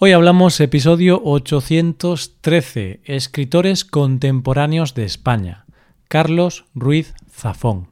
Hoy 0.00 0.12
hablamos 0.12 0.60
episodio 0.60 1.20
813, 1.24 3.00
Escritores 3.02 3.84
contemporáneos 3.84 4.94
de 4.94 5.02
España, 5.02 5.64
Carlos 6.06 6.66
Ruiz 6.72 7.14
Zafón. 7.28 7.88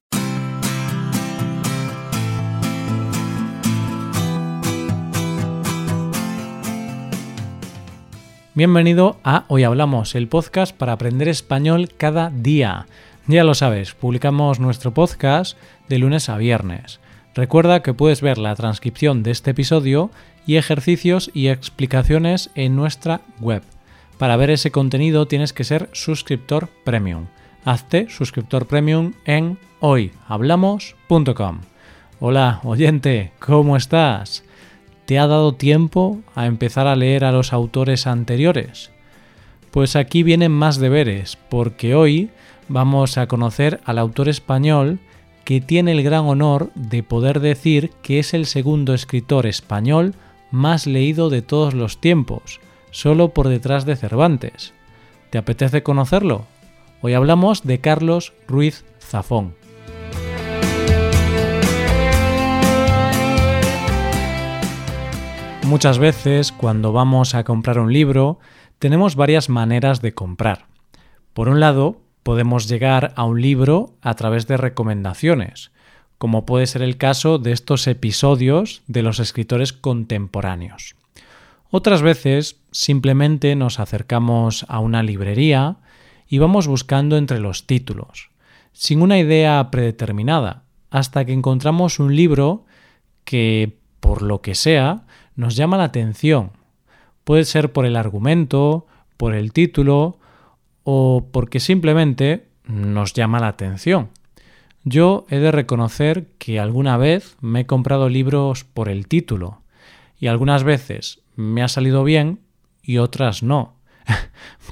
Bienvenido 8.54 9.19
a 9.25 9.45
Hoy 9.49 9.65
Hablamos, 9.65 10.15
el 10.15 10.29
podcast 10.29 10.77
para 10.77 10.93
aprender 10.93 11.27
español 11.27 11.88
cada 11.97 12.31
día. 12.31 12.87
Ya 13.27 13.43
lo 13.43 13.54
sabes, 13.54 13.95
publicamos 13.95 14.61
nuestro 14.61 14.95
podcast 14.95 15.59
de 15.88 15.99
lunes 15.99 16.29
a 16.29 16.37
viernes. 16.37 17.01
Recuerda 17.37 17.82
que 17.82 17.92
puedes 17.92 18.23
ver 18.23 18.38
la 18.38 18.56
transcripción 18.56 19.23
de 19.23 19.30
este 19.30 19.50
episodio 19.50 20.10
y 20.46 20.56
ejercicios 20.56 21.30
y 21.34 21.48
explicaciones 21.48 22.50
en 22.55 22.74
nuestra 22.74 23.20
web. 23.41 23.62
Para 24.16 24.38
ver 24.38 24.48
ese 24.48 24.70
contenido 24.70 25.27
tienes 25.28 25.52
que 25.52 25.64
ser 25.64 25.91
suscriptor 25.92 26.70
premium. 26.82 27.27
Hazte 27.66 28.08
suscriptor 28.08 28.66
premium 28.66 29.12
en 29.27 29.58
hoyhablamos.com. 29.80 31.60
Hola, 32.20 32.60
oyente, 32.64 33.32
¿cómo 33.38 33.77
estás? 33.77 34.42
¿Te 35.05 35.18
ha 35.18 35.27
dado 35.27 35.52
tiempo 35.52 36.20
a 36.34 36.46
empezar 36.46 36.86
a 36.86 36.96
leer 36.96 37.22
a 37.27 37.32
los 37.32 37.52
autores 37.52 38.06
anteriores? 38.06 38.91
Pues 39.72 39.94
aquí 39.94 40.22
vienen 40.22 40.52
más 40.52 40.78
deberes, 40.78 41.36
porque 41.50 41.94
hoy 41.94 42.30
vamos 42.68 43.18
a 43.18 43.27
conocer 43.27 43.82
al 43.84 43.98
autor 43.98 44.30
español 44.30 45.00
que 45.46 45.60
tiene 45.60 45.92
el 45.92 46.02
gran 46.02 46.24
honor 46.24 46.73
de 46.74 47.05
poder 47.05 47.38
decir 47.38 47.92
que 48.02 48.18
es 48.18 48.34
el 48.34 48.46
segundo 48.46 48.95
escritor 48.95 49.46
español 49.46 50.16
más 50.50 50.88
leído 50.88 51.30
de 51.30 51.41
todos 51.41 51.72
los 51.72 52.00
tiempos, 52.00 52.60
solo 52.91 53.28
por 53.28 53.46
detrás 53.46 53.86
de 53.86 53.95
Cervantes. 53.95 54.74
¿Te 55.30 55.38
apetece 55.38 55.84
conocerlo? 55.84 56.47
Hoy 57.00 57.14
hablamos 57.14 57.62
de 57.62 57.78
Carlos 57.78 58.33
Ruiz 58.48 58.84
Zafón. 58.98 59.55
Muchas 65.62 66.00
veces 66.00 66.50
cuando 66.50 66.91
vamos 66.91 67.36
a 67.36 67.44
comprar 67.44 67.78
un 67.78 67.92
libro 67.92 68.41
tenemos 68.80 69.14
varias 69.14 69.48
maneras 69.48 70.02
de 70.02 70.12
comprar. 70.12 70.67
Por 71.34 71.48
un 71.48 71.61
lado, 71.61 72.00
podemos 72.27 72.66
llegar 72.66 73.12
a 73.14 73.22
un 73.22 73.41
libro 73.41 73.94
a 74.02 74.14
través 74.14 74.48
de 74.48 74.56
recomendaciones, 74.56 75.70
como 76.19 76.44
puede 76.44 76.66
ser 76.66 76.83
el 76.83 76.96
caso 76.96 77.38
de 77.38 77.52
estos 77.52 77.86
episodios 77.86 78.83
de 78.88 79.05
los 79.05 79.20
escritores 79.20 79.72
contemporáneos. 79.72 80.96
Otras 81.70 82.02
veces 82.02 82.56
simplemente 82.72 83.55
nos 83.55 83.78
acercamos 83.78 84.66
a 84.68 84.80
una 84.80 85.05
librería 85.05 85.77
y 86.27 86.38
vamos 86.38 86.66
buscando 86.66 87.16
entre 87.16 87.38
los 87.38 87.68
títulos, 87.68 88.30
sin 88.72 89.02
una 89.02 89.20
idea 89.20 89.70
predeterminada, 89.70 90.64
hasta 90.90 91.24
que 91.24 91.33
encontramos 91.33 92.00
un 92.00 92.16
libro 92.16 92.64
que, 93.22 93.78
por 94.00 94.22
lo 94.22 94.42
que 94.42 94.56
sea, 94.56 95.05
nos 95.36 95.55
llama 95.55 95.77
la 95.77 95.84
atención. 95.84 96.50
Puede 97.22 97.44
ser 97.44 97.72
por 97.72 97.86
el 97.86 97.94
argumento, 97.94 98.88
por 99.16 99.33
el 99.33 99.52
título 99.52 100.18
o 100.89 101.27
porque 101.33 101.59
simplemente 101.59 102.47
nos 102.65 103.12
llama 103.12 103.41
la 103.41 103.48
atención. 103.48 104.11
Yo 104.84 105.27
he 105.31 105.39
de 105.39 105.51
reconocer 105.51 106.29
que 106.39 106.61
alguna 106.61 106.97
vez 106.97 107.37
me 107.41 107.62
he 107.62 107.67
comprado 107.67 108.09
libros 108.09 108.62
por 108.62 108.89
el 108.89 109.09
título 109.09 109.62
y 110.20 110.29
algunas 110.29 110.62
veces 110.62 111.23
me 111.34 111.64
ha 111.64 111.69
salido 111.69 112.05
bien 112.05 112.39
y 112.84 112.98
otras 112.98 113.42
no, 113.42 113.75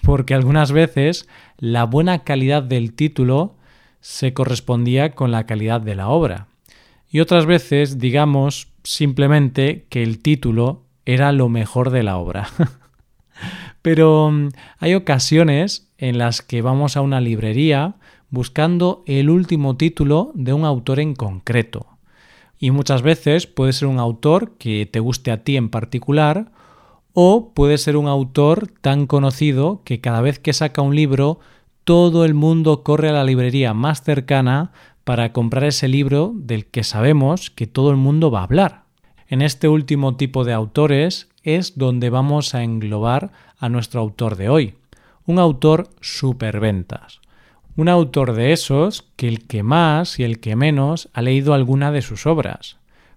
porque 0.05 0.35
algunas 0.35 0.70
veces 0.70 1.29
la 1.59 1.83
buena 1.83 2.20
calidad 2.20 2.62
del 2.62 2.92
título 2.92 3.57
se 4.01 4.33
correspondía 4.33 5.17
con 5.17 5.33
la 5.33 5.47
calidad 5.47 5.80
de 5.80 5.97
la 5.97 6.11
obra 6.11 6.47
y 7.11 7.19
otras 7.19 7.45
veces 7.45 7.98
digamos 7.98 8.69
simplemente 8.85 9.86
que 9.89 10.05
el 10.05 10.20
título 10.20 10.85
era 11.07 11.33
lo 11.33 11.48
mejor 11.48 11.91
de 11.91 12.05
la 12.05 12.19
obra. 12.19 12.47
Pero 13.83 14.30
mm, 14.30 14.51
hay 14.79 14.95
ocasiones 14.95 15.89
en 16.05 16.19
las 16.19 16.42
que 16.42 16.61
vamos 16.61 16.98
a 16.98 17.01
una 17.01 17.23
librería 17.23 17.95
buscando 18.29 19.03
el 19.07 19.31
último 19.31 19.79
título 19.79 20.33
de 20.35 20.53
un 20.53 20.67
autor 20.67 21.01
en 21.01 21.15
concreto. 21.15 21.87
Y 22.59 22.73
muchas 22.73 23.01
veces 23.01 23.47
puede 23.47 23.73
ser 23.73 23.89
un 23.89 23.98
autor 23.98 24.53
que 24.59 24.85
te 24.85 25.01
guste 25.01 25.31
a 25.31 25.42
ti 25.45 25.57
en 25.57 25.70
particular 25.70 26.53
o 27.15 27.53
puede 27.55 27.79
ser 27.79 27.97
un 27.97 28.07
autor 28.07 28.69
tan 28.83 29.07
conocido 29.07 29.81
que 29.85 30.03
cada 30.03 30.20
vez 30.20 30.39
que 30.39 30.53
saca 30.53 30.83
un 30.83 30.95
libro 30.95 31.41
todo 31.85 32.27
el 32.27 32.35
mundo 32.35 32.83
corre 32.83 33.09
a 33.09 33.15
la 33.15 33.25
librería 33.25 33.73
más 33.73 34.03
cercana 34.03 34.73
para 35.05 35.33
comprar 35.33 35.65
ese 35.65 35.89
libro 35.89 36.33
del 36.35 36.67
que 36.67 36.85
sabemos 36.85 37.48
que 37.48 37.67
todo 37.67 37.91
el 37.91 37.97
mundo 37.97 38.31
va 38.31 38.41
a 38.41 38.45
hablar. 38.45 38.85
En 39.27 39.41
este 39.41 39.69
último 39.69 40.17
tipo 40.17 40.45
de 40.45 40.53
autores 40.53 41.31
es 41.42 41.79
donde 41.79 42.11
vamos 42.11 42.55
a 42.55 42.63
englobar 42.63 43.33
a 43.59 43.71
nuestro 43.71 44.01
autor 44.01 44.36
de 44.36 44.51
hoy, 44.51 44.75
un 45.27 45.39
autor 45.39 45.89
superventas. 46.01 47.20
Un 47.77 47.89
autor 47.89 48.35
de 48.35 48.52
esos 48.52 49.05
que 49.17 49.27
el 49.27 49.46
que 49.46 49.62
más 49.62 50.18
y 50.18 50.24
el 50.24 50.39
que 50.39 50.55
menos 50.55 51.08
ha 51.12 51.23
leído 51.23 51.55
alguna 51.55 51.90
de 51.92 52.02
sus 52.02 52.27
obras. 52.27 52.77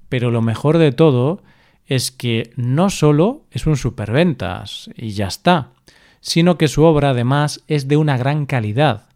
Pero 0.10 0.32
lo 0.32 0.42
mejor 0.42 0.78
de 0.78 0.92
todo 0.92 1.44
es 1.86 2.12
que 2.12 2.52
no 2.56 2.90
solo 2.90 3.44
es 3.52 3.68
un 3.68 3.78
superventas 3.78 4.90
y 4.96 5.12
ya 5.12 5.28
está, 5.28 5.72
sino 6.22 6.58
que 6.58 6.68
su 6.68 6.84
obra 6.84 7.12
además 7.12 7.64
es 7.68 7.88
de 7.88 7.98
una 7.98 8.18
gran 8.18 8.46
calidad. 8.46 9.10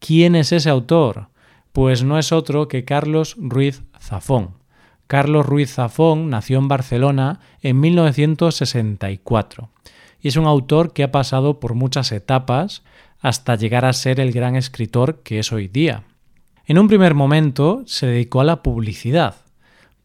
¿Quién 0.00 0.34
es 0.34 0.52
ese 0.52 0.70
autor? 0.70 1.28
Pues 1.72 2.02
no 2.02 2.18
es 2.18 2.32
otro 2.32 2.68
que 2.68 2.84
Carlos 2.84 3.36
Ruiz 3.38 3.82
Zafón. 4.00 4.54
Carlos 5.06 5.46
Ruiz 5.46 5.74
Zafón 5.74 6.30
nació 6.30 6.58
en 6.58 6.68
Barcelona 6.68 7.40
en 7.62 7.80
1964 7.80 9.70
y 10.22 10.28
es 10.28 10.36
un 10.36 10.46
autor 10.46 10.92
que 10.92 11.02
ha 11.02 11.12
pasado 11.12 11.60
por 11.60 11.74
muchas 11.74 12.12
etapas 12.12 12.82
hasta 13.20 13.56
llegar 13.56 13.84
a 13.84 13.92
ser 13.92 14.20
el 14.20 14.32
gran 14.32 14.56
escritor 14.56 15.20
que 15.22 15.38
es 15.38 15.52
hoy 15.52 15.68
día. 15.68 16.04
En 16.66 16.78
un 16.78 16.88
primer 16.88 17.14
momento 17.14 17.82
se 17.86 18.06
dedicó 18.06 18.40
a 18.40 18.44
la 18.44 18.62
publicidad, 18.62 19.36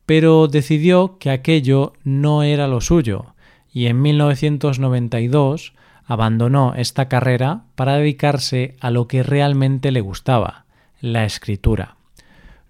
pero 0.05 0.47
decidió 0.47 1.17
que 1.19 1.29
aquello 1.29 1.93
no 2.03 2.43
era 2.43 2.67
lo 2.67 2.81
suyo 2.81 3.35
y 3.71 3.87
en 3.87 4.01
1992 4.01 5.73
abandonó 6.05 6.73
esta 6.75 7.07
carrera 7.07 7.63
para 7.75 7.97
dedicarse 7.97 8.75
a 8.79 8.91
lo 8.91 9.07
que 9.07 9.23
realmente 9.23 9.91
le 9.91 10.01
gustaba, 10.01 10.65
la 11.01 11.25
escritura. 11.25 11.97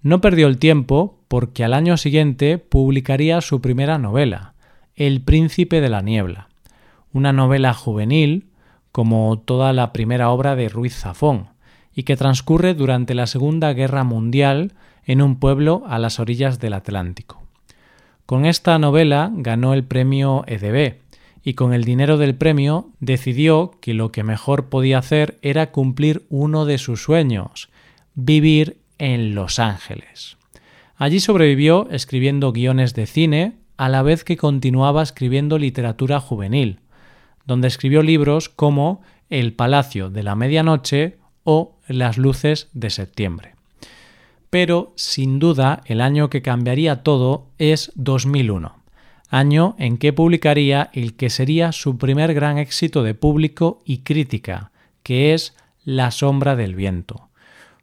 No 0.02 0.22
perdió 0.22 0.48
el 0.48 0.58
tiempo 0.58 1.20
porque 1.28 1.64
al 1.64 1.74
año 1.74 1.98
siguiente 1.98 2.58
publicaría 2.58 3.42
su 3.42 3.62
primera 3.62 3.98
novela, 3.98 4.54
El 4.96 5.22
príncipe 5.22 5.82
de 5.82 5.90
la 5.90 6.02
niebla, 6.02 6.48
una 7.16 7.32
novela 7.32 7.74
juvenil 7.74 8.50
como 8.92 9.40
toda 9.40 9.72
la 9.72 9.94
primera 9.94 10.30
obra 10.32 10.58
de 10.58 10.68
Ruiz 10.68 10.94
Zafón, 10.98 11.48
y 11.94 12.04
que 12.04 12.18
transcurre 12.18 12.74
durante 12.74 13.14
la 13.14 13.26
Segunda 13.26 13.72
Guerra 13.72 14.04
Mundial 14.04 14.74
en 15.06 15.22
un 15.22 15.40
pueblo 15.40 15.84
a 15.88 15.98
las 15.98 16.20
orillas 16.20 16.60
del 16.60 16.74
Atlántico. 16.74 17.42
Con 18.26 18.46
esta 18.46 18.78
novela 18.80 19.32
ganó 19.34 19.74
el 19.74 19.86
premio 19.86 20.44
EDB, 20.46 20.98
y 21.42 21.54
con 21.54 21.74
el 21.74 21.86
dinero 21.86 22.18
del 22.18 22.36
premio 22.36 22.90
decidió 23.00 23.72
que 23.80 23.94
lo 23.94 24.12
que 24.12 24.24
mejor 24.24 24.68
podía 24.68 24.98
hacer 24.98 25.38
era 25.42 25.72
cumplir 25.72 26.26
uno 26.30 26.66
de 26.66 26.78
sus 26.78 27.02
sueños, 27.02 27.70
vivir 28.14 28.78
en 28.98 29.36
Los 29.36 29.60
Ángeles. 29.60 30.36
Allí 30.98 31.22
sobrevivió 31.22 31.88
escribiendo 31.92 32.52
guiones 32.52 32.94
de 32.94 33.06
cine 33.06 33.54
a 33.78 33.88
la 33.88 34.02
vez 34.02 34.26
que 34.26 34.36
continuaba 34.36 35.02
escribiendo 35.02 35.58
literatura 35.58 36.20
juvenil, 36.20 36.80
donde 37.46 37.68
escribió 37.68 38.02
libros 38.02 38.50
como 38.50 39.02
El 39.30 39.54
Palacio 39.54 40.10
de 40.10 40.24
la 40.24 40.36
Medianoche 40.36 41.18
o 41.44 41.78
Las 41.88 42.18
Luces 42.18 42.70
de 42.74 42.90
Septiembre. 42.90 43.56
Pero, 44.50 44.94
sin 44.96 45.40
duda, 45.40 45.82
el 45.86 46.02
año 46.02 46.30
que 46.30 46.42
cambiaría 46.42 47.04
todo 47.04 47.48
es 47.58 47.92
2001, 47.96 48.76
año 49.30 49.76
en 49.80 49.98
que 49.98 50.14
publicaría 50.14 50.90
el 50.94 51.16
que 51.16 51.30
sería 51.30 51.72
su 51.72 51.98
primer 51.98 52.34
gran 52.34 52.58
éxito 52.58 53.04
de 53.04 53.14
público 53.14 53.82
y 53.86 54.00
crítica, 54.00 54.72
que 55.04 55.34
es 55.34 55.56
La 55.84 56.12
sombra 56.12 56.56
del 56.56 56.74
viento. 56.74 57.30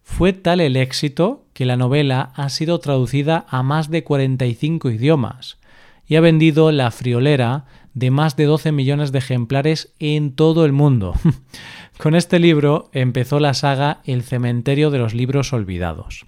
Fue 0.03 0.33
tal 0.33 0.59
el 0.59 0.75
éxito 0.75 1.45
que 1.53 1.65
la 1.65 1.77
novela 1.77 2.31
ha 2.35 2.49
sido 2.49 2.79
traducida 2.79 3.45
a 3.47 3.63
más 3.63 3.89
de 3.89 4.03
45 4.03 4.89
idiomas 4.89 5.57
y 6.05 6.15
ha 6.15 6.21
vendido 6.21 6.71
la 6.71 6.91
friolera 6.91 7.65
de 7.93 8.11
más 8.11 8.35
de 8.35 8.45
12 8.45 8.71
millones 8.71 9.11
de 9.11 9.19
ejemplares 9.19 9.93
en 9.99 10.33
todo 10.33 10.65
el 10.65 10.71
mundo. 10.71 11.13
Con 11.97 12.15
este 12.15 12.39
libro 12.39 12.89
empezó 12.91 13.39
la 13.39 13.53
saga 13.53 14.01
El 14.05 14.23
cementerio 14.23 14.89
de 14.89 14.97
los 14.99 15.13
libros 15.13 15.53
olvidados. 15.53 16.25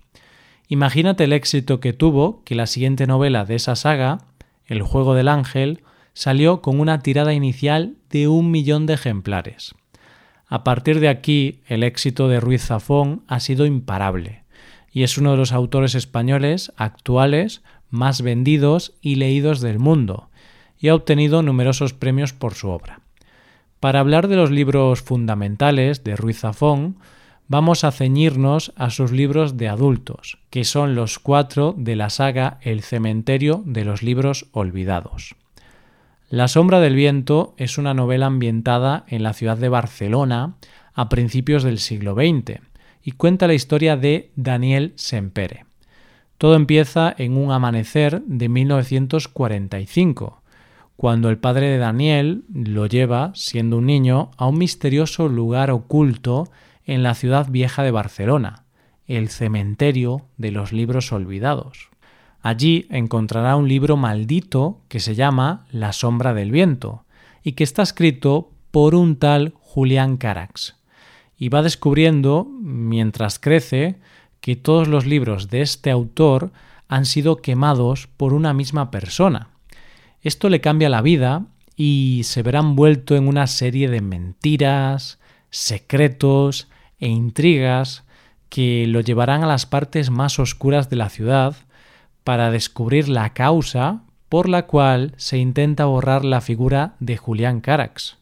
Imagínate 0.68 1.26
el 1.26 1.34
éxito 1.34 1.80
que 1.80 1.94
tuvo 1.94 2.44
que 2.44 2.56
la 2.56 2.68
siguiente 2.68 3.08
novela 3.08 3.46
de 3.46 3.56
esa 3.56 3.76
saga, 3.76 4.20
El 4.66 4.82
juego 4.82 5.14
del 5.14 5.28
ángel, 5.28 5.82
salió 6.14 6.62
con 6.62 6.80
una 6.80 7.00
tirada 7.00 7.34
inicial 7.34 7.96
de 8.10 8.28
un 8.28 8.50
millón 8.50 8.86
de 8.86 8.94
ejemplares. 8.94 9.76
A 10.48 10.64
partir 10.64 11.00
de 11.00 11.10
aquí, 11.10 11.62
el 11.68 11.84
éxito 11.84 12.28
de 12.28 12.40
Ruiz 12.40 12.64
Zafón 12.64 13.24
ha 13.28 13.40
sido 13.40 13.66
imparable, 13.66 14.44
y 14.92 15.04
es 15.04 15.18
uno 15.18 15.32
de 15.32 15.38
los 15.38 15.52
autores 15.52 15.94
españoles 15.94 16.72
actuales 16.78 17.64
más 17.90 18.22
vendidos 18.22 18.94
y 19.02 19.16
leídos 19.16 19.60
del 19.60 19.80
mundo, 19.80 20.30
y 20.80 20.89
ha 20.89 20.95
obtenido 20.95 21.42
numerosos 21.42 21.94
premios 21.94 22.33
por 22.33 22.54
su 22.54 22.69
obra. 22.69 23.01
Para 23.80 24.00
hablar 24.00 24.27
de 24.27 24.36
los 24.36 24.51
libros 24.51 25.01
fundamentales 25.01 26.04
de 26.04 26.16
Ruiz 26.16 26.39
Zafón, 26.39 26.98
vamos 27.48 27.83
a 27.83 27.92
ceñirnos 27.92 28.74
a 28.75 28.89
sus 28.89 29.12
libros 29.12 29.57
de 29.57 29.68
adultos, 29.68 30.39
que 30.50 30.63
son 30.63 30.95
los 30.95 31.19
cuatro 31.19 31.75
de 31.77 31.95
la 31.95 32.10
saga 32.10 32.57
El 32.62 32.81
cementerio 32.81 33.62
de 33.66 33.86
los 33.86 34.01
libros 34.01 34.48
olvidados. 34.51 35.36
La 36.30 36.48
sombra 36.48 36.80
del 36.80 36.95
viento 36.95 37.54
es 37.57 37.78
una 37.78 37.94
novela 37.94 38.25
ambientada 38.25 39.06
en 39.07 39.21
la 39.21 39.33
ciudad 39.33 39.57
de 39.57 39.69
Barcelona 39.69 40.56
a 40.95 41.07
principios 41.07 41.62
del 41.63 41.78
siglo 41.78 42.16
XX 42.16 42.62
y 43.04 43.12
cuenta 43.12 43.45
la 43.48 43.54
historia 43.54 43.95
de 43.95 44.31
Daniel 44.36 44.94
Sempere. 44.95 45.66
Todo 46.39 46.56
empieza 46.56 47.13
en 47.18 47.38
un 47.38 47.51
amanecer 47.51 48.24
de 48.24 48.50
1945, 48.50 50.42
cuando 50.95 51.30
el 51.30 51.38
padre 51.38 51.69
de 51.69 51.77
Daniel 51.77 52.44
lo 52.53 52.86
lleva, 52.86 53.31
siendo 53.36 53.77
un 53.77 53.86
niño, 53.86 54.31
a 54.38 54.47
un 54.47 54.57
misterioso 54.57 55.27
lugar 55.27 55.71
oculto 55.71 56.50
en 56.86 57.03
la 57.03 57.15
ciudad 57.15 57.50
vieja 57.50 57.83
de 57.83 57.92
Barcelona, 57.92 58.63
el 59.07 59.30
cementerio 59.30 60.25
de 60.38 60.51
los 60.51 60.71
libros 60.71 61.12
olvidados. 61.12 61.89
Allí 62.42 62.86
encontrará 62.89 63.56
un 63.56 63.68
libro 63.68 63.97
maldito 63.97 64.80
que 64.88 65.00
se 65.00 65.15
llama 65.15 65.65
La 65.71 65.94
sombra 65.94 66.33
del 66.33 66.51
viento 66.51 67.03
y 67.44 67.53
que 67.53 67.63
está 67.63 67.81
escrito 67.81 68.51
por 68.71 68.95
un 68.95 69.18
tal 69.18 69.53
Julián 69.59 70.18
Carax. 70.18 70.75
Y 71.38 71.50
va 71.50 71.62
descubriendo, 71.62 72.47
mientras 72.62 73.39
crece, 73.39 74.00
que 74.42 74.56
todos 74.56 74.88
los 74.88 75.06
libros 75.06 75.50
de 75.50 75.62
este 75.62 75.92
autor 75.92 76.51
han 76.88 77.06
sido 77.06 77.38
quemados 77.38 78.07
por 78.07 78.33
una 78.33 78.53
misma 78.53 78.92
persona. 78.92 79.55
Esto 80.25 80.50
le 80.50 80.60
cambia 80.60 80.89
la 80.89 81.04
vida 81.04 81.44
y 81.75 82.22
se 82.24 82.42
verá 82.42 82.57
envuelto 82.57 83.16
en 83.16 83.27
una 83.27 83.45
serie 83.45 83.88
de 83.89 84.01
mentiras, 84.01 85.19
secretos 85.51 86.68
e 87.00 87.07
intrigas 87.10 88.06
que 88.50 88.88
lo 88.88 89.01
llevarán 89.01 89.44
a 89.44 89.48
las 89.48 89.68
partes 89.68 90.10
más 90.10 90.39
oscuras 90.39 90.89
de 90.89 90.95
la 90.95 91.10
ciudad 91.10 91.56
para 92.24 92.50
descubrir 92.50 93.07
la 93.07 93.33
causa 93.33 94.01
por 94.27 94.50
la 94.50 94.66
cual 94.66 95.13
se 95.18 95.38
intenta 95.38 95.86
borrar 95.86 96.25
la 96.25 96.42
figura 96.42 96.95
de 97.00 97.18
Julián 97.18 97.62
Carax. 97.62 98.18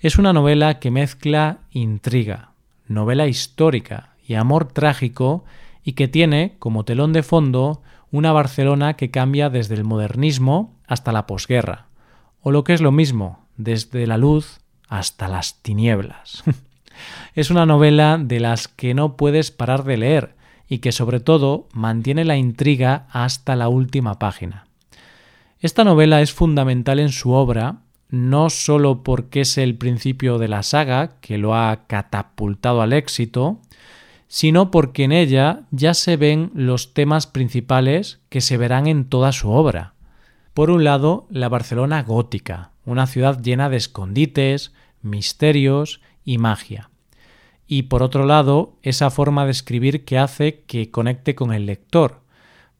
Es 0.00 0.18
una 0.18 0.34
novela 0.34 0.78
que 0.78 0.90
mezcla 0.90 1.60
intriga, 1.70 2.50
novela 2.86 3.26
histórica 3.28 4.10
y 4.28 4.34
amor 4.34 4.70
trágico 4.70 5.46
y 5.82 5.94
que 5.94 6.06
tiene 6.06 6.56
como 6.58 6.84
telón 6.84 7.14
de 7.14 7.22
fondo 7.22 7.80
una 8.10 8.30
Barcelona 8.32 8.92
que 8.92 9.10
cambia 9.10 9.48
desde 9.48 9.74
el 9.74 9.84
modernismo 9.84 10.73
hasta 10.86 11.12
la 11.12 11.26
posguerra, 11.26 11.86
o 12.40 12.50
lo 12.50 12.64
que 12.64 12.74
es 12.74 12.80
lo 12.80 12.92
mismo, 12.92 13.46
desde 13.56 14.06
la 14.06 14.18
luz 14.18 14.60
hasta 14.88 15.28
las 15.28 15.62
tinieblas. 15.62 16.44
Es 17.34 17.50
una 17.50 17.66
novela 17.66 18.18
de 18.22 18.38
las 18.38 18.68
que 18.68 18.94
no 18.94 19.16
puedes 19.16 19.50
parar 19.50 19.82
de 19.82 19.96
leer 19.96 20.36
y 20.68 20.78
que 20.78 20.92
sobre 20.92 21.18
todo 21.18 21.68
mantiene 21.72 22.24
la 22.24 22.36
intriga 22.36 23.06
hasta 23.10 23.56
la 23.56 23.68
última 23.68 24.18
página. 24.18 24.66
Esta 25.58 25.84
novela 25.84 26.20
es 26.20 26.32
fundamental 26.32 27.00
en 27.00 27.10
su 27.10 27.32
obra, 27.32 27.78
no 28.10 28.50
solo 28.50 29.02
porque 29.02 29.40
es 29.40 29.58
el 29.58 29.76
principio 29.76 30.38
de 30.38 30.48
la 30.48 30.62
saga 30.62 31.18
que 31.20 31.38
lo 31.38 31.54
ha 31.54 31.86
catapultado 31.86 32.82
al 32.82 32.92
éxito, 32.92 33.60
sino 34.28 34.70
porque 34.70 35.04
en 35.04 35.12
ella 35.12 35.60
ya 35.70 35.94
se 35.94 36.16
ven 36.16 36.50
los 36.54 36.94
temas 36.94 37.26
principales 37.26 38.20
que 38.28 38.40
se 38.40 38.56
verán 38.56 38.86
en 38.86 39.06
toda 39.06 39.32
su 39.32 39.50
obra. 39.50 39.93
Por 40.54 40.70
un 40.70 40.84
lado, 40.84 41.26
la 41.30 41.48
Barcelona 41.48 42.04
gótica, 42.04 42.70
una 42.86 43.08
ciudad 43.08 43.42
llena 43.42 43.68
de 43.68 43.76
escondites, 43.76 44.72
misterios 45.02 46.00
y 46.24 46.38
magia. 46.38 46.90
Y 47.66 47.84
por 47.84 48.04
otro 48.04 48.24
lado, 48.24 48.76
esa 48.82 49.10
forma 49.10 49.46
de 49.46 49.50
escribir 49.50 50.04
que 50.04 50.16
hace 50.16 50.62
que 50.68 50.92
conecte 50.92 51.34
con 51.34 51.52
el 51.52 51.66
lector, 51.66 52.20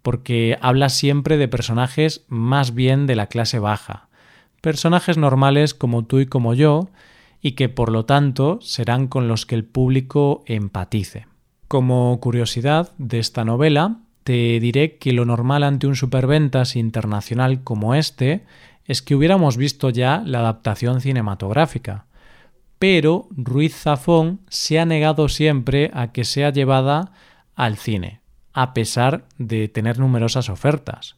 porque 0.03 0.56
habla 0.61 0.88
siempre 0.88 1.37
de 1.37 1.49
personajes 1.49 2.25
más 2.29 2.75
bien 2.75 3.09
de 3.09 3.17
la 3.17 3.26
clase 3.26 3.59
baja, 3.59 4.09
personajes 4.61 5.19
normales 5.19 5.75
como 5.75 6.05
tú 6.05 6.21
y 6.21 6.26
como 6.26 6.55
yo, 6.55 6.91
y 7.41 7.53
que 7.53 7.69
por 7.69 7.91
lo 7.91 8.05
tanto 8.05 8.61
serán 8.62 9.09
con 9.09 9.26
los 9.26 9.47
que 9.47 9.56
el 9.56 9.65
público 9.65 10.44
empatice. 10.47 11.26
Como 11.67 12.21
curiosidad 12.21 12.93
de 12.99 13.19
esta 13.19 13.44
novela, 13.44 13.99
te 14.25 14.59
diré 14.59 14.97
que 14.97 15.12
lo 15.12 15.26
normal 15.26 15.62
ante 15.62 15.87
un 15.87 15.97
superventas 15.97 16.76
internacional 16.76 17.62
como 17.62 17.94
este 17.94 18.44
es 18.87 19.03
que 19.03 19.15
hubiéramos 19.15 19.56
visto 19.56 19.91
ya 19.91 20.23
la 20.25 20.41
adaptación 20.41 21.00
cinematográfica, 21.00 22.06
pero 22.79 23.29
Ruiz 23.31 23.75
Zafón 23.75 24.41
se 24.49 24.81
ha 24.81 24.87
negado 24.87 25.29
siempre 25.29 25.91
a 25.94 26.12
que 26.12 26.25
sea 26.25 26.50
llevada 26.50 27.12
al 27.55 27.76
cine, 27.76 28.21
a 28.53 28.75
pesar 28.75 29.26
de 29.38 29.69
tener 29.69 29.99
numerosas 29.99 30.49
ofertas. 30.49 31.17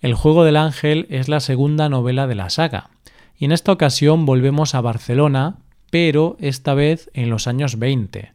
El 0.00 0.14
juego 0.14 0.44
del 0.44 0.56
ángel 0.56 1.06
es 1.08 1.28
la 1.28 1.40
segunda 1.40 1.88
novela 1.88 2.26
de 2.26 2.34
la 2.34 2.50
saga, 2.50 2.90
y 3.38 3.44
en 3.44 3.52
esta 3.52 3.72
ocasión 3.72 4.26
volvemos 4.26 4.74
a 4.74 4.80
Barcelona, 4.80 5.56
pero 5.90 6.36
esta 6.40 6.74
vez 6.74 7.10
en 7.14 7.30
los 7.30 7.46
años 7.46 7.78
20. 7.78 8.32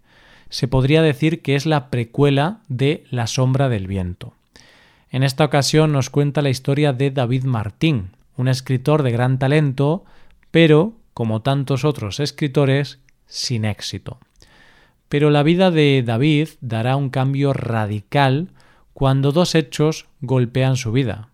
Se 0.49 0.67
podría 0.67 1.01
decir 1.01 1.41
que 1.41 1.55
es 1.55 1.65
la 1.65 1.89
precuela 1.89 2.61
de 2.67 3.03
La 3.09 3.27
sombra 3.27 3.69
del 3.69 3.87
viento. 3.87 4.33
En 5.09 5.23
esta 5.23 5.45
ocasión 5.45 5.91
nos 5.91 6.09
cuenta 6.09 6.41
la 6.41 6.49
historia 6.49 6.93
de 6.93 7.11
David 7.11 7.43
Martín, 7.43 8.11
un 8.35 8.47
escritor 8.47 9.03
de 9.03 9.11
gran 9.11 9.39
talento, 9.39 10.03
pero 10.51 10.93
como 11.13 11.41
tantos 11.41 11.83
otros 11.83 12.19
escritores, 12.19 12.99
sin 13.25 13.65
éxito. 13.65 14.19
Pero 15.09 15.29
la 15.29 15.43
vida 15.43 15.71
de 15.71 16.03
David 16.05 16.49
dará 16.61 16.95
un 16.95 17.09
cambio 17.09 17.53
radical 17.53 18.49
cuando 18.93 19.31
dos 19.31 19.55
hechos 19.55 20.07
golpean 20.21 20.75
su 20.75 20.91
vida. 20.91 21.29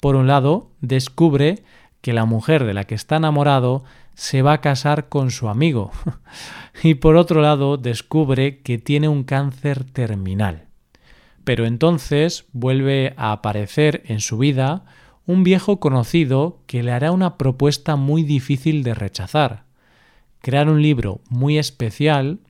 Por 0.00 0.16
un 0.16 0.26
lado, 0.26 0.70
descubre 0.80 1.62
que 2.00 2.12
la 2.12 2.24
mujer 2.24 2.64
de 2.64 2.74
la 2.74 2.84
que 2.84 2.94
está 2.94 3.16
enamorado 3.16 3.84
se 4.20 4.42
va 4.42 4.52
a 4.52 4.60
casar 4.60 5.08
con 5.08 5.30
su 5.30 5.48
amigo. 5.48 5.92
y 6.82 6.92
por 6.96 7.16
otro 7.16 7.40
lado, 7.40 7.78
descubre 7.78 8.60
que 8.60 8.76
tiene 8.76 9.08
un 9.08 9.24
cáncer 9.24 9.82
terminal. 9.82 10.66
Pero 11.42 11.64
entonces 11.64 12.44
vuelve 12.52 13.14
a 13.16 13.32
aparecer 13.32 14.02
en 14.04 14.20
su 14.20 14.36
vida 14.36 14.84
un 15.24 15.42
viejo 15.42 15.80
conocido 15.80 16.60
que 16.66 16.82
le 16.82 16.92
hará 16.92 17.12
una 17.12 17.38
propuesta 17.38 17.96
muy 17.96 18.22
difícil 18.22 18.82
de 18.82 18.92
rechazar. 18.92 19.64
Crear 20.42 20.68
un 20.68 20.82
libro 20.82 21.22
muy 21.30 21.56
especial, 21.56 22.40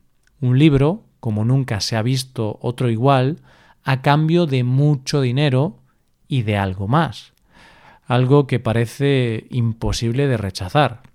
un 0.40 0.58
libro 0.58 1.04
como 1.20 1.44
nunca 1.44 1.80
se 1.80 1.94
ha 1.94 2.02
visto 2.02 2.58
otro 2.60 2.90
igual, 2.90 3.42
a 3.84 4.02
cambio 4.02 4.46
de 4.46 4.64
mucho 4.64 5.20
dinero 5.20 5.78
y 6.26 6.42
de 6.42 6.56
algo 6.56 6.88
más. 6.88 7.32
Algo 8.06 8.48
que 8.48 8.58
parece 8.58 9.46
imposible 9.50 10.26
de 10.26 10.36
rechazar. 10.36 11.09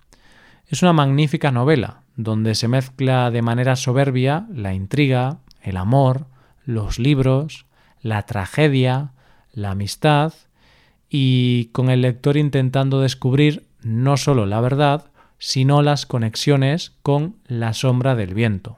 Es 0.68 0.82
una 0.82 0.94
magnífica 0.94 1.52
novela, 1.52 2.02
donde 2.16 2.56
se 2.56 2.68
mezcla 2.68 3.30
de 3.30 3.44
manera 3.44 3.76
soberbia 3.76 4.48
la 4.52 4.74
intriga, 4.74 5.38
el 5.62 5.78
amor, 5.78 6.26
los 6.66 6.98
libros, 6.98 7.66
la 8.02 8.24
tragedia, 8.24 9.12
la 9.54 9.72
amistad 9.72 10.34
y 11.08 11.66
con 11.66 11.90
el 11.90 12.02
lector 12.02 12.36
intentando 12.36 13.00
descubrir 13.00 13.68
no 13.84 14.18
solo 14.18 14.48
la 14.48 14.60
verdad, 14.60 15.12
sino 15.38 15.84
las 15.84 16.08
conexiones 16.08 16.94
con 17.04 17.36
la 17.46 17.74
sombra 17.74 18.16
del 18.16 18.34
viento. 18.34 18.78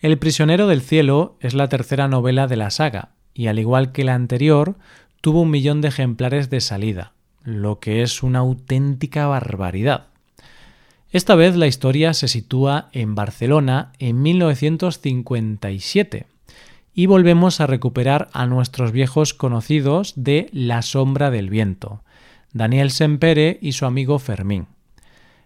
El 0.00 0.18
prisionero 0.18 0.66
del 0.66 0.80
cielo 0.80 1.36
es 1.40 1.52
la 1.52 1.68
tercera 1.68 2.08
novela 2.08 2.46
de 2.46 2.56
la 2.56 2.70
saga, 2.70 3.10
y 3.34 3.48
al 3.48 3.58
igual 3.58 3.92
que 3.92 4.04
la 4.04 4.14
anterior, 4.14 4.76
tuvo 5.20 5.42
un 5.42 5.50
millón 5.50 5.80
de 5.80 5.88
ejemplares 5.88 6.48
de 6.48 6.60
salida, 6.60 7.12
lo 7.42 7.78
que 7.78 8.02
es 8.02 8.22
una 8.22 8.40
auténtica 8.40 9.26
barbaridad. 9.26 10.13
Esta 11.14 11.34
vez 11.36 11.54
la 11.54 11.68
historia 11.68 12.12
se 12.12 12.26
sitúa 12.26 12.88
en 12.90 13.14
Barcelona 13.14 13.92
en 14.00 14.20
1957, 14.20 16.26
y 16.92 17.06
volvemos 17.06 17.60
a 17.60 17.68
recuperar 17.68 18.28
a 18.32 18.46
nuestros 18.46 18.90
viejos 18.90 19.32
conocidos 19.32 20.14
de 20.16 20.48
La 20.50 20.82
sombra 20.82 21.30
del 21.30 21.50
viento, 21.50 22.02
Daniel 22.52 22.90
Sempere 22.90 23.60
y 23.62 23.70
su 23.70 23.86
amigo 23.86 24.18
Fermín. 24.18 24.66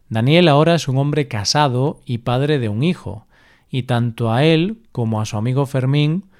Daniel 0.08 0.48
ahora 0.48 0.74
es 0.74 0.88
un 0.88 0.96
hombre 0.96 1.28
casado 1.28 2.00
y 2.06 2.16
padre 2.16 2.58
de 2.58 2.70
un 2.70 2.82
hijo, 2.82 3.26
y 3.68 3.82
tanto 3.82 4.32
a 4.32 4.44
él 4.44 4.78
como 4.90 5.20
a 5.20 5.26
su 5.26 5.36
amigo 5.36 5.66
Fermín 5.66 6.30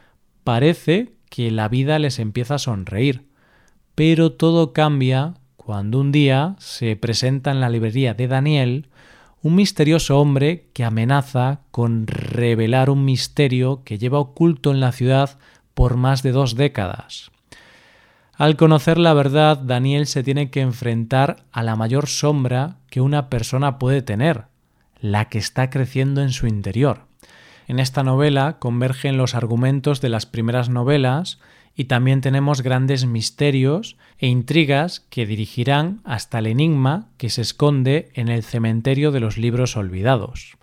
parece 0.42 1.12
que 1.28 1.50
la 1.50 1.68
vida 1.68 1.99
les 1.99 2.18
empieza 2.18 2.54
a 2.54 2.58
sonreír. 2.58 3.26
Pero 3.94 4.32
todo 4.32 4.73
cambia 4.73 5.35
cuando 5.58 6.00
un 6.00 6.12
día 6.12 6.56
se 6.61 6.97
presenta 6.97 7.50
en 7.50 7.61
la 7.61 7.68
librería 7.68 8.14
de 8.14 8.26
Daniel 8.26 8.88
un 9.42 9.54
misterioso 9.54 10.18
hombre 10.18 10.68
que 10.73 10.85
amenaza 10.85 11.61
con 11.71 12.07
revelar 12.07 12.90
un 12.90 13.04
misterio 13.04 13.83
que 13.85 13.99
lleva 13.99 14.18
oculto 14.18 14.71
en 14.71 14.80
la 14.80 14.92
ciudad 14.92 15.38
por 15.75 15.97
más 15.97 16.23
de 16.23 16.33
dos 16.33 16.57
décadas. 16.57 17.30
Al 18.35 18.57
conocer 18.57 18.99
la 18.99 19.14
verdad, 19.14 19.59
Daniel 19.59 20.07
se 20.07 20.23
tiene 20.23 20.50
que 20.50 20.61
enfrentar 20.61 21.45
a 21.50 21.62
la 21.62 21.76
mayor 21.76 22.07
sombra 22.07 22.76
que 22.88 23.00
una 23.00 23.28
persona 23.28 23.78
puede 23.78 24.02
tener, 24.02 24.45
la 25.00 25.26
que 25.28 25.38
está 25.38 25.71
creciendo 25.71 26.23
en 26.23 26.30
su 26.30 26.47
interior. 26.47 27.07
En 27.66 27.80
esta 27.80 28.02
novela 28.02 28.59
convergen 28.59 29.16
los 29.16 29.35
argumentos 29.35 30.00
de 30.00 30.09
las 30.09 30.25
primeras 30.25 30.68
novelas 30.68 31.38
y 31.78 31.85
también 31.85 32.20
tenemos 32.20 32.62
grandes 32.62 33.06
misterios 33.06 33.97
e 34.18 34.26
intrigas 34.26 35.06
que 35.11 35.26
dirigirán 35.26 36.00
hasta 36.02 36.40
el 36.40 36.49
enigma 36.49 37.08
que 37.18 37.30
se 37.30 37.40
esconde 37.40 38.11
en 38.14 38.28
el 38.28 38.42
cementerio 38.42 39.12
de 39.12 39.20
los 39.20 39.38
libros 39.38 39.76
olvidados. 39.76 40.56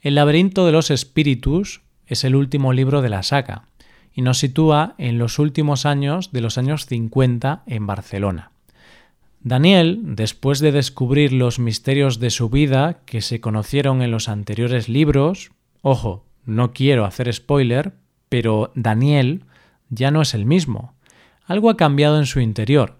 El 0.00 0.14
laberinto 0.14 0.64
de 0.64 0.70
los 0.70 0.92
espíritus 0.92 1.82
es 2.06 2.22
el 2.22 2.36
último 2.36 2.72
libro 2.72 3.02
de 3.02 3.08
la 3.08 3.24
saga 3.24 3.64
y 4.14 4.22
nos 4.22 4.38
sitúa 4.38 4.94
en 4.96 5.18
los 5.18 5.40
últimos 5.40 5.86
años 5.86 6.30
de 6.30 6.40
los 6.40 6.56
años 6.56 6.86
50 6.86 7.64
en 7.66 7.86
Barcelona. 7.88 8.52
Daniel, 9.40 10.02
después 10.04 10.60
de 10.60 10.70
descubrir 10.70 11.32
los 11.32 11.58
misterios 11.58 12.20
de 12.20 12.30
su 12.30 12.48
vida 12.48 13.00
que 13.06 13.22
se 13.22 13.40
conocieron 13.40 14.02
en 14.02 14.12
los 14.12 14.28
anteriores 14.28 14.88
libros, 14.88 15.50
ojo, 15.82 16.24
no 16.46 16.72
quiero 16.72 17.06
hacer 17.06 17.32
spoiler, 17.32 17.94
pero 18.28 18.70
Daniel 18.76 19.42
ya 19.94 20.10
no 20.10 20.22
es 20.22 20.34
el 20.34 20.46
mismo. 20.46 20.94
Algo 21.46 21.70
ha 21.70 21.76
cambiado 21.76 22.18
en 22.18 22.26
su 22.26 22.40
interior, 22.40 22.98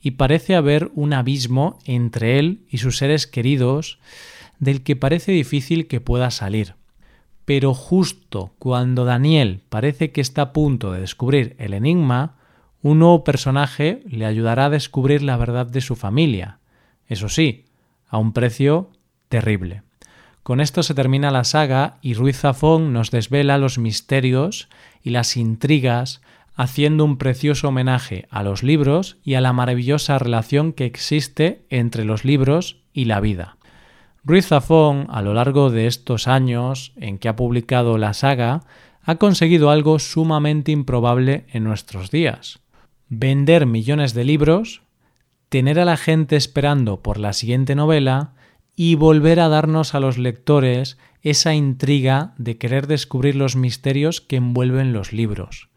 y 0.00 0.12
parece 0.12 0.54
haber 0.54 0.90
un 0.94 1.12
abismo 1.12 1.78
entre 1.84 2.38
él 2.38 2.64
y 2.68 2.78
sus 2.78 2.96
seres 2.96 3.26
queridos 3.26 3.98
del 4.58 4.82
que 4.82 4.96
parece 4.96 5.32
difícil 5.32 5.86
que 5.86 6.00
pueda 6.00 6.30
salir. 6.30 6.74
Pero 7.44 7.74
justo 7.74 8.54
cuando 8.58 9.04
Daniel 9.04 9.62
parece 9.68 10.12
que 10.12 10.20
está 10.20 10.42
a 10.42 10.52
punto 10.52 10.92
de 10.92 11.00
descubrir 11.00 11.56
el 11.58 11.74
enigma, 11.74 12.36
un 12.82 13.00
nuevo 13.00 13.24
personaje 13.24 14.02
le 14.06 14.24
ayudará 14.24 14.66
a 14.66 14.70
descubrir 14.70 15.22
la 15.22 15.36
verdad 15.36 15.66
de 15.66 15.80
su 15.80 15.96
familia. 15.96 16.60
Eso 17.06 17.28
sí, 17.28 17.66
a 18.06 18.18
un 18.18 18.32
precio 18.32 18.90
terrible. 19.28 19.82
Con 20.50 20.60
esto 20.60 20.82
se 20.82 20.94
termina 20.94 21.30
la 21.30 21.44
saga 21.44 21.98
y 22.02 22.14
Ruiz 22.14 22.38
Zafón 22.38 22.92
nos 22.92 23.12
desvela 23.12 23.56
los 23.56 23.78
misterios 23.78 24.68
y 25.00 25.10
las 25.10 25.36
intrigas 25.36 26.22
haciendo 26.56 27.04
un 27.04 27.18
precioso 27.18 27.68
homenaje 27.68 28.26
a 28.30 28.42
los 28.42 28.64
libros 28.64 29.18
y 29.22 29.34
a 29.34 29.40
la 29.40 29.52
maravillosa 29.52 30.18
relación 30.18 30.72
que 30.72 30.86
existe 30.86 31.64
entre 31.70 32.04
los 32.04 32.24
libros 32.24 32.82
y 32.92 33.04
la 33.04 33.20
vida. 33.20 33.58
Ruiz 34.24 34.48
Zafón, 34.48 35.06
a 35.10 35.22
lo 35.22 35.34
largo 35.34 35.70
de 35.70 35.86
estos 35.86 36.26
años 36.26 36.94
en 36.96 37.18
que 37.18 37.28
ha 37.28 37.36
publicado 37.36 37.96
la 37.96 38.12
saga, 38.12 38.62
ha 39.04 39.14
conseguido 39.18 39.70
algo 39.70 40.00
sumamente 40.00 40.72
improbable 40.72 41.46
en 41.52 41.62
nuestros 41.62 42.10
días. 42.10 42.58
Vender 43.08 43.66
millones 43.66 44.14
de 44.14 44.24
libros, 44.24 44.82
tener 45.48 45.78
a 45.78 45.84
la 45.84 45.96
gente 45.96 46.34
esperando 46.34 47.02
por 47.04 47.18
la 47.18 47.34
siguiente 47.34 47.76
novela 47.76 48.32
y 48.76 48.94
volver 48.94 49.40
a 49.40 49.48
darnos 49.48 49.94
a 49.94 50.00
los 50.00 50.18
lectores 50.18 50.98
esa 51.22 51.54
intriga 51.54 52.34
de 52.38 52.56
querer 52.56 52.86
descubrir 52.86 53.36
los 53.36 53.56
misterios 53.56 54.20
que 54.20 54.36
envuelven 54.36 54.92
los 54.92 55.12
libros. 55.12 55.68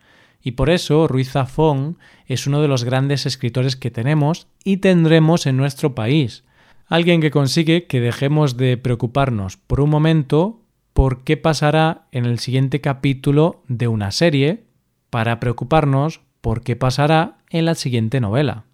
Y 0.41 0.51
por 0.51 0.69
eso 0.69 1.07
Ruiz 1.07 1.31
Zafón 1.31 1.97
es 2.25 2.47
uno 2.47 2.61
de 2.61 2.67
los 2.67 2.83
grandes 2.83 3.25
escritores 3.25 3.75
que 3.75 3.91
tenemos 3.91 4.47
y 4.63 4.77
tendremos 4.77 5.45
en 5.45 5.57
nuestro 5.57 5.95
país, 5.95 6.43
Alguien 6.87 7.21
que 7.21 7.31
consigue 7.31 7.85
que 7.87 7.99
dejemos 7.99 8.57
de 8.57 8.77
preocuparnos 8.77 9.57
por 9.57 9.81
un 9.81 9.89
momento 9.89 10.61
por 10.93 11.23
qué 11.23 11.37
pasará 11.37 12.07
en 12.11 12.25
el 12.25 12.39
siguiente 12.39 12.81
capítulo 12.81 13.63
de 13.67 13.87
una 13.87 14.11
serie 14.11 14.65
para 15.09 15.39
preocuparnos 15.39 16.21
por 16.41 16.61
qué 16.61 16.75
pasará 16.75 17.37
en 17.49 17.65
la 17.65 17.75
siguiente 17.75 18.19
novela. 18.19 18.65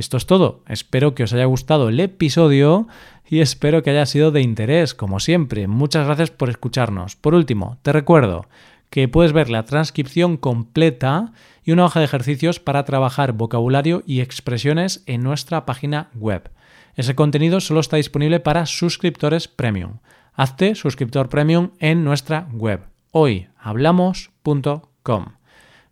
Esto 0.00 0.16
es 0.16 0.26
todo. 0.26 0.64
Espero 0.66 1.14
que 1.14 1.22
os 1.24 1.32
haya 1.32 1.44
gustado 1.44 1.88
el 1.88 2.00
episodio 2.00 2.88
y 3.28 3.40
espero 3.40 3.82
que 3.82 3.90
haya 3.90 4.06
sido 4.06 4.32
de 4.32 4.40
interés, 4.40 4.94
como 4.94 5.20
siempre. 5.20 5.68
Muchas 5.68 6.06
gracias 6.06 6.30
por 6.30 6.48
escucharnos. 6.48 7.16
Por 7.16 7.34
último, 7.34 7.78
te 7.82 7.92
recuerdo 7.92 8.46
que 8.88 9.08
puedes 9.08 9.32
ver 9.32 9.50
la 9.50 9.64
transcripción 9.64 10.36
completa 10.36 11.32
y 11.62 11.72
una 11.72 11.84
hoja 11.84 12.00
de 12.00 12.06
ejercicios 12.06 12.58
para 12.60 12.84
trabajar 12.84 13.34
vocabulario 13.34 14.02
y 14.06 14.20
expresiones 14.20 15.02
en 15.06 15.22
nuestra 15.22 15.66
página 15.66 16.08
web. 16.14 16.50
Ese 16.96 17.14
contenido 17.14 17.60
solo 17.60 17.80
está 17.80 17.96
disponible 17.96 18.40
para 18.40 18.66
suscriptores 18.66 19.46
premium. 19.46 19.98
Hazte 20.34 20.74
suscriptor 20.74 21.28
premium 21.28 21.70
en 21.78 22.02
nuestra 22.04 22.48
web 22.52 22.80
hoyhablamos.com. 23.12 25.39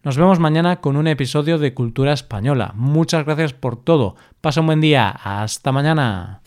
Nos 0.05 0.17
vemos 0.17 0.39
mañana 0.39 0.81
con 0.81 0.97
un 0.97 1.09
episodio 1.09 1.59
de 1.59 1.75
Cultura 1.75 2.13
Española. 2.13 2.73
Muchas 2.77 3.25
gracias 3.25 3.53
por 3.53 3.77
todo. 3.83 4.15
Pasa 4.41 4.61
un 4.61 4.67
buen 4.67 4.81
día. 4.81 5.11
Hasta 5.11 5.73
mañana. 5.73 6.41